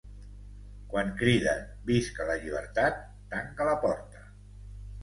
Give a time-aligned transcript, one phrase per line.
[0.93, 3.01] Quan criden «visca la llibertat»,
[3.37, 4.27] tanca la porta.